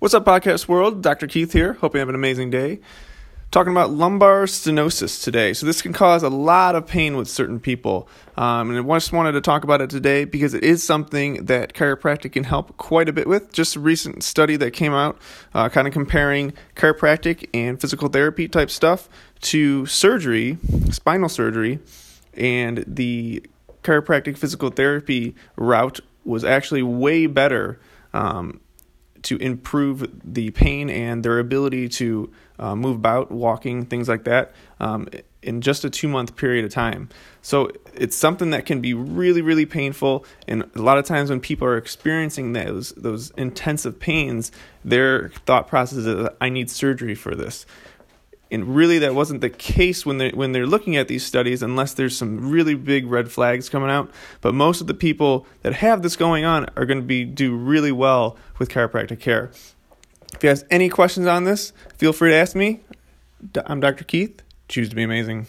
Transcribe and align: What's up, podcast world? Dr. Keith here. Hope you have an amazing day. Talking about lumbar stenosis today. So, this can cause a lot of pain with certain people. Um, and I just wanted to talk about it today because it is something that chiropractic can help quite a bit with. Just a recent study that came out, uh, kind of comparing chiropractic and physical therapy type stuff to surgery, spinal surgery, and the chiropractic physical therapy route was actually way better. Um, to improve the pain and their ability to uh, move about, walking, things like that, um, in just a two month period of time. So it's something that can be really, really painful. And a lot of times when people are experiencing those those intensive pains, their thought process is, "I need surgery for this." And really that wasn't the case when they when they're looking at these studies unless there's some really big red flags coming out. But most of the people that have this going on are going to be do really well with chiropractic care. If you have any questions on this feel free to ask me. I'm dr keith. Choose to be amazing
What's 0.00 0.14
up, 0.14 0.24
podcast 0.24 0.66
world? 0.66 1.02
Dr. 1.02 1.26
Keith 1.26 1.52
here. 1.52 1.74
Hope 1.74 1.92
you 1.92 1.98
have 2.00 2.08
an 2.08 2.14
amazing 2.14 2.48
day. 2.48 2.80
Talking 3.50 3.70
about 3.70 3.90
lumbar 3.90 4.46
stenosis 4.46 5.22
today. 5.22 5.52
So, 5.52 5.66
this 5.66 5.82
can 5.82 5.92
cause 5.92 6.22
a 6.22 6.30
lot 6.30 6.74
of 6.74 6.86
pain 6.86 7.18
with 7.18 7.28
certain 7.28 7.60
people. 7.60 8.08
Um, 8.34 8.70
and 8.70 8.78
I 8.78 8.96
just 8.96 9.12
wanted 9.12 9.32
to 9.32 9.42
talk 9.42 9.62
about 9.62 9.82
it 9.82 9.90
today 9.90 10.24
because 10.24 10.54
it 10.54 10.64
is 10.64 10.82
something 10.82 11.44
that 11.44 11.74
chiropractic 11.74 12.32
can 12.32 12.44
help 12.44 12.78
quite 12.78 13.10
a 13.10 13.12
bit 13.12 13.26
with. 13.26 13.52
Just 13.52 13.76
a 13.76 13.80
recent 13.80 14.22
study 14.22 14.56
that 14.56 14.70
came 14.70 14.94
out, 14.94 15.18
uh, 15.52 15.68
kind 15.68 15.86
of 15.86 15.92
comparing 15.92 16.54
chiropractic 16.76 17.50
and 17.52 17.78
physical 17.78 18.08
therapy 18.08 18.48
type 18.48 18.70
stuff 18.70 19.06
to 19.42 19.84
surgery, 19.84 20.56
spinal 20.90 21.28
surgery, 21.28 21.78
and 22.32 22.86
the 22.86 23.44
chiropractic 23.82 24.38
physical 24.38 24.70
therapy 24.70 25.34
route 25.56 26.00
was 26.24 26.42
actually 26.42 26.82
way 26.82 27.26
better. 27.26 27.78
Um, 28.14 28.60
to 29.22 29.36
improve 29.38 30.10
the 30.24 30.50
pain 30.50 30.90
and 30.90 31.24
their 31.24 31.38
ability 31.38 31.88
to 31.88 32.30
uh, 32.58 32.74
move 32.76 32.96
about, 32.96 33.30
walking, 33.30 33.86
things 33.86 34.08
like 34.08 34.24
that, 34.24 34.52
um, 34.80 35.08
in 35.42 35.60
just 35.60 35.84
a 35.84 35.90
two 35.90 36.08
month 36.08 36.36
period 36.36 36.64
of 36.64 36.70
time. 36.70 37.08
So 37.42 37.70
it's 37.94 38.16
something 38.16 38.50
that 38.50 38.66
can 38.66 38.80
be 38.80 38.92
really, 38.92 39.40
really 39.40 39.66
painful. 39.66 40.24
And 40.46 40.70
a 40.74 40.82
lot 40.82 40.98
of 40.98 41.06
times 41.06 41.30
when 41.30 41.40
people 41.40 41.66
are 41.66 41.76
experiencing 41.76 42.52
those 42.52 42.92
those 42.92 43.30
intensive 43.32 43.98
pains, 43.98 44.52
their 44.84 45.30
thought 45.46 45.68
process 45.68 45.98
is, 45.98 46.28
"I 46.40 46.48
need 46.48 46.70
surgery 46.70 47.14
for 47.14 47.34
this." 47.34 47.66
And 48.50 48.74
really 48.74 48.98
that 48.98 49.14
wasn't 49.14 49.40
the 49.40 49.50
case 49.50 50.04
when 50.04 50.18
they 50.18 50.30
when 50.30 50.52
they're 50.52 50.66
looking 50.66 50.96
at 50.96 51.08
these 51.08 51.24
studies 51.24 51.62
unless 51.62 51.94
there's 51.94 52.16
some 52.16 52.50
really 52.50 52.74
big 52.74 53.06
red 53.06 53.30
flags 53.30 53.68
coming 53.68 53.90
out. 53.90 54.10
But 54.40 54.54
most 54.54 54.80
of 54.80 54.86
the 54.86 54.94
people 54.94 55.46
that 55.62 55.74
have 55.74 56.02
this 56.02 56.16
going 56.16 56.44
on 56.44 56.66
are 56.76 56.86
going 56.86 57.00
to 57.00 57.06
be 57.06 57.24
do 57.24 57.54
really 57.54 57.92
well 57.92 58.36
with 58.58 58.68
chiropractic 58.68 59.20
care. 59.20 59.50
If 60.34 60.42
you 60.42 60.48
have 60.48 60.64
any 60.70 60.88
questions 60.88 61.26
on 61.26 61.44
this 61.44 61.72
feel 61.96 62.12
free 62.12 62.30
to 62.30 62.36
ask 62.36 62.56
me. 62.56 62.80
I'm 63.64 63.80
dr 63.80 64.04
keith. 64.04 64.42
Choose 64.68 64.88
to 64.90 64.96
be 64.96 65.02
amazing 65.02 65.46